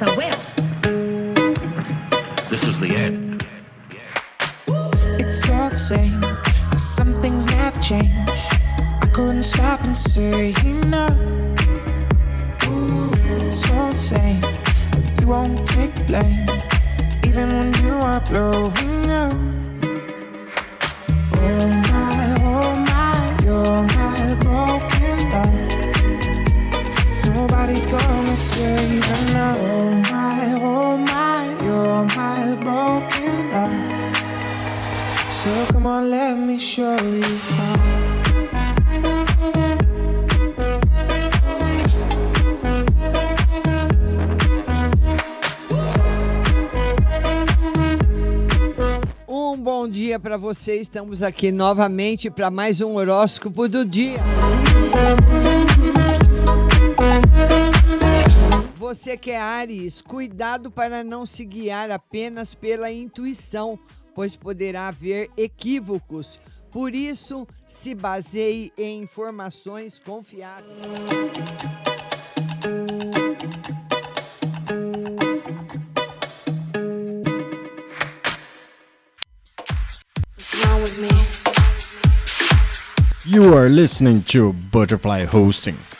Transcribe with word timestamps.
so 0.00 0.16
well. 0.16 0.40
This 2.50 2.64
is 2.64 2.80
the 2.80 2.94
end. 2.96 3.46
It's 5.20 5.48
all 5.50 5.68
the 5.68 5.76
same. 5.76 6.22
Some 6.76 7.12
things 7.22 7.46
never 7.46 7.80
change. 7.80 8.30
I 9.00 9.08
couldn't 9.12 9.44
stop 9.44 9.82
and 9.84 9.96
say 9.96 10.52
no. 10.88 11.06
It's 13.46 13.70
all 13.70 13.90
the 13.90 13.94
same. 13.94 14.42
You 15.20 15.28
won't 15.28 15.66
take 15.66 15.94
blame, 16.06 16.46
even 17.24 17.48
when 17.50 17.74
you 17.84 17.94
are 17.94 18.20
blowing 18.20 19.10
up. 19.10 19.43
Um 49.28 49.56
bom 49.56 49.88
dia 49.88 50.18
para 50.18 50.36
você. 50.36 50.74
Estamos 50.74 51.22
aqui 51.22 51.52
novamente 51.52 52.28
para 52.30 52.50
mais 52.50 52.80
um 52.80 52.96
horóscopo 52.96 53.68
do 53.68 53.84
dia. 53.84 54.20
Você 58.94 59.16
que 59.16 59.32
é 59.32 59.40
Ares, 59.40 60.00
cuidado 60.00 60.70
para 60.70 61.02
não 61.02 61.26
se 61.26 61.44
guiar 61.44 61.90
apenas 61.90 62.54
pela 62.54 62.92
intuição, 62.92 63.76
pois 64.14 64.36
poderá 64.36 64.86
haver 64.86 65.28
equívocos. 65.36 66.38
Por 66.70 66.94
isso, 66.94 67.44
se 67.66 67.92
baseie 67.92 68.72
em 68.78 69.02
informações 69.02 69.98
confiáveis. 69.98 70.68
You 83.26 83.58
are 83.58 83.68
listening 83.68 84.22
to 84.28 84.52
Butterfly 84.70 85.24
Hosting. 85.24 85.93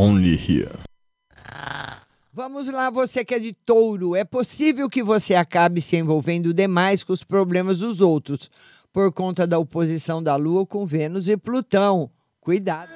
Only 0.00 0.36
here. 0.36 0.70
Vamos 2.32 2.68
lá, 2.68 2.88
você 2.88 3.24
que 3.24 3.34
é 3.34 3.38
de 3.40 3.52
touro. 3.52 4.14
É 4.14 4.22
possível 4.22 4.88
que 4.88 5.02
você 5.02 5.34
acabe 5.34 5.80
se 5.80 5.96
envolvendo 5.96 6.54
demais 6.54 7.02
com 7.02 7.12
os 7.12 7.24
problemas 7.24 7.80
dos 7.80 8.00
outros, 8.00 8.48
por 8.92 9.12
conta 9.12 9.44
da 9.44 9.58
oposição 9.58 10.22
da 10.22 10.36
Lua 10.36 10.64
com 10.64 10.86
Vênus 10.86 11.28
e 11.28 11.36
Plutão. 11.36 12.08
Cuidado. 12.40 12.90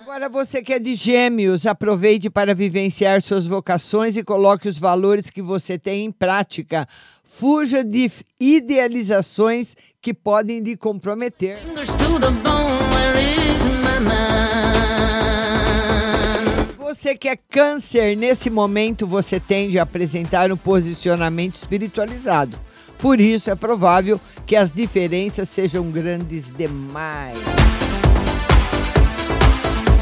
Agora 0.00 0.28
você 0.28 0.62
que 0.62 0.74
é 0.74 0.78
de 0.78 0.94
gêmeos, 0.94 1.66
aproveite 1.66 2.30
para 2.30 2.54
vivenciar 2.54 3.20
suas 3.22 3.48
vocações 3.48 4.16
e 4.16 4.22
coloque 4.22 4.68
os 4.68 4.78
valores 4.78 5.28
que 5.28 5.42
você 5.42 5.76
tem 5.76 6.04
em 6.04 6.12
prática. 6.12 6.86
Fuja 7.24 7.82
de 7.82 8.08
idealizações 8.38 9.74
que 10.00 10.14
podem 10.14 10.60
lhe 10.60 10.76
comprometer. 10.76 11.58
Você 17.10 17.16
que 17.16 17.28
é 17.28 17.34
câncer, 17.34 18.16
nesse 18.16 18.48
momento 18.48 19.04
você 19.04 19.40
tende 19.40 19.80
a 19.80 19.82
apresentar 19.82 20.52
um 20.52 20.56
posicionamento 20.56 21.56
espiritualizado. 21.56 22.56
Por 23.00 23.20
isso 23.20 23.50
é 23.50 23.56
provável 23.56 24.20
que 24.46 24.54
as 24.54 24.70
diferenças 24.70 25.48
sejam 25.48 25.90
grandes 25.90 26.54
demais. 26.56 27.36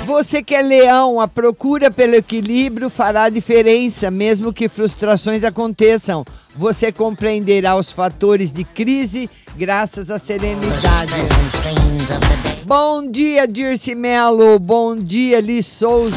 Você 0.08 0.42
que 0.42 0.54
é 0.54 0.62
leão, 0.62 1.20
a 1.20 1.28
procura 1.28 1.90
pelo 1.90 2.14
equilíbrio 2.14 2.88
fará 2.88 3.28
diferença, 3.28 4.10
mesmo 4.10 4.54
que 4.54 4.66
frustrações 4.66 5.44
aconteçam. 5.44 6.24
Você 6.56 6.90
compreenderá 6.90 7.76
os 7.76 7.92
fatores 7.92 8.50
de 8.50 8.64
crise 8.64 9.28
graças 9.54 10.10
à 10.10 10.18
serenidade. 10.18 11.12
Bom 12.64 13.06
dia, 13.06 13.46
Dirce 13.46 13.94
Melo. 13.94 14.58
Bom 14.58 14.96
dia, 14.96 15.40
Li 15.40 15.62
Souza. 15.62 16.16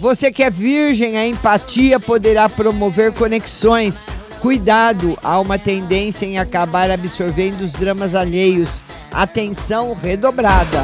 Você 0.00 0.32
que 0.32 0.42
é 0.42 0.50
virgem, 0.50 1.16
a 1.16 1.28
empatia 1.28 2.00
poderá 2.00 2.48
promover 2.48 3.12
conexões. 3.12 4.04
Cuidado, 4.40 5.16
há 5.22 5.38
uma 5.38 5.60
tendência 5.60 6.26
em 6.26 6.40
acabar 6.40 6.90
absorvendo 6.90 7.60
os 7.60 7.72
dramas 7.72 8.16
alheios. 8.16 8.82
Atenção 9.12 9.92
redobrada. 9.92 10.80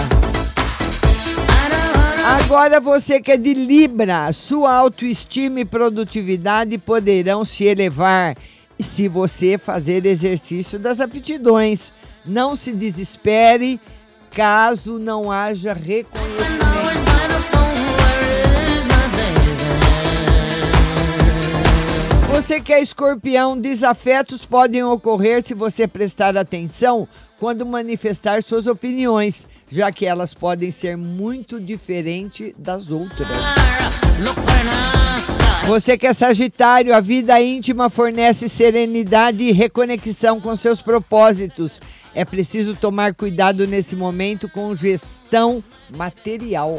Agora 2.27 2.79
você 2.79 3.21
que 3.21 3.33
é 3.33 3.37
de 3.39 3.55
Libra, 3.55 4.31
sua 4.35 4.75
autoestima 4.75 5.61
e 5.61 5.65
produtividade 5.65 6.77
poderão 6.77 7.43
se 7.43 7.65
elevar 7.65 8.37
se 8.79 9.09
você 9.09 9.57
fazer 9.57 10.05
exercício 10.05 10.79
das 10.79 11.01
aptidões. 11.01 11.91
Não 12.27 12.55
se 12.55 12.73
desespere 12.73 13.81
caso 14.31 14.99
não 14.99 15.33
haja 15.33 15.73
reconhecimento. 15.73 16.69
Você 22.39 22.61
que 22.61 22.73
é 22.73 22.81
escorpião, 22.81 23.59
desafetos 23.59 24.47
podem 24.47 24.81
ocorrer 24.85 25.45
se 25.45 25.55
você 25.55 25.89
prestar 25.89 26.37
atenção 26.37 27.09
quando 27.37 27.67
manifestar 27.67 28.45
suas 28.45 28.69
opiniões, 28.69 29.45
já 29.69 29.91
que 29.91 30.07
elas 30.07 30.35
podem 30.35 30.71
ser 30.71 30.97
muito 30.97 31.61
diferentes 31.61 32.53
das 32.57 32.93
outras. 32.93 33.27
Você 35.67 35.99
que 35.99 36.07
é 36.07 36.13
Sagitário, 36.13 36.95
a 36.95 37.01
vida 37.01 37.43
íntima 37.43 37.91
fornece 37.91 38.49
serenidade 38.49 39.43
e 39.43 39.51
reconexão 39.51 40.41
com 40.41 40.55
seus 40.55 40.81
propósitos. 40.81 41.81
É 42.15 42.25
preciso 42.25 42.77
tomar 42.77 43.15
cuidado 43.15 43.67
nesse 43.67 43.97
momento 43.97 44.49
com 44.49 44.77
gestão 44.77 45.63
material. 45.97 46.79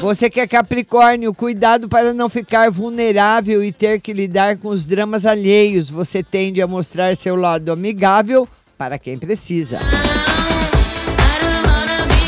Você 0.00 0.28
que 0.28 0.40
é 0.40 0.46
Capricórnio, 0.46 1.32
cuidado 1.32 1.88
para 1.88 2.12
não 2.12 2.28
ficar 2.28 2.70
vulnerável 2.70 3.62
e 3.62 3.70
ter 3.70 4.00
que 4.00 4.12
lidar 4.12 4.58
com 4.58 4.68
os 4.68 4.84
dramas 4.84 5.24
alheios. 5.24 5.88
Você 5.88 6.22
tende 6.22 6.60
a 6.60 6.66
mostrar 6.66 7.16
seu 7.16 7.36
lado 7.36 7.70
amigável 7.70 8.48
para 8.76 8.98
quem 8.98 9.18
precisa. 9.18 9.78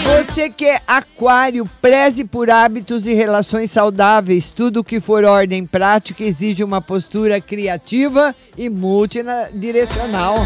Você 0.05 0.49
que 0.49 0.67
é 0.67 0.81
aquário, 0.87 1.69
preze 1.83 2.25
por 2.25 2.49
hábitos 2.49 3.07
e 3.07 3.15
relações 3.15 3.71
saudáveis. 3.71 4.51
Tudo 4.51 4.85
que 4.85 5.01
for 5.01 5.25
ordem 5.25 5.67
prática 5.67 6.23
exige 6.23 6.63
uma 6.63 6.81
postura 6.81 7.41
criativa 7.41 8.35
e 8.57 8.71
multidirecional. 8.71 10.37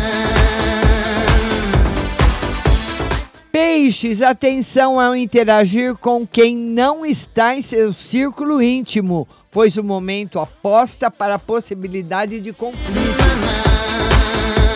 Peixes, 3.61 4.23
atenção 4.23 5.01
ao 5.01 5.17
interagir 5.17 5.97
com 5.97 6.25
quem 6.25 6.57
não 6.57 7.05
está 7.05 7.57
em 7.57 7.61
seu 7.61 7.93
círculo 7.93 8.63
íntimo, 8.63 9.27
pois 9.51 9.77
o 9.77 9.83
momento 9.83 10.39
aposta 10.39 11.11
para 11.11 11.35
a 11.35 11.39
possibilidade 11.41 12.39
de 12.39 12.53
conflito. 12.53 13.19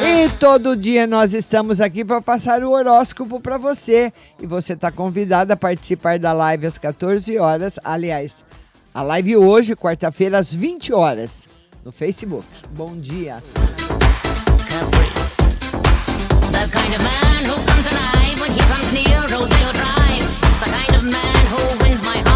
E 0.04 0.28
todo 0.31 0.76
dia 0.76 1.06
nós 1.06 1.32
estamos 1.32 1.81
aqui 1.81 2.05
para 2.05 2.20
passar 2.20 2.64
o 2.64 2.73
horóscopo 2.73 3.38
para 3.38 3.56
você. 3.56 4.12
E 4.40 4.46
você 4.49 4.73
está 4.73 4.90
convidado 4.90 5.52
a 5.52 5.56
participar 5.56 6.19
da 6.19 6.32
live 6.32 6.67
às 6.67 6.76
14 6.76 7.38
horas. 7.38 7.79
Aliás, 7.84 8.44
a 8.93 9.00
live 9.00 9.37
hoje, 9.37 9.76
quarta-feira, 9.76 10.38
às 10.38 10.52
20 10.52 10.93
horas, 10.93 11.49
no 11.84 11.93
Facebook. 11.93 12.44
Bom 12.73 12.96
dia. 12.96 13.40
The 17.84 18.21
when 18.43 18.50
he 18.50 18.61
comes 18.62 18.93
near, 18.93 19.25
oh, 19.31 19.47
drive. 19.47 20.19
He's 20.19 20.59
the 20.59 20.67
kind 20.67 20.97
of 20.97 21.05
man 21.05 21.47
who 21.47 21.79
wins 21.79 22.03
my 22.05 22.19
heart. 22.19 22.31